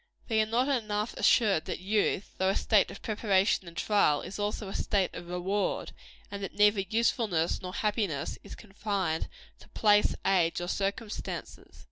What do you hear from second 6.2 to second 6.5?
and